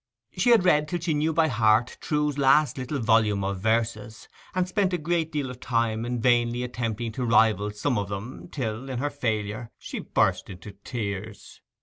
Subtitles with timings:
[0.35, 4.67] She had read till she knew by heart Trewe's last little volume of verses, and
[4.67, 8.89] spent a great deal of time in vainly attempting to rival some of them, till,
[8.89, 11.61] in her failure, she burst into tears.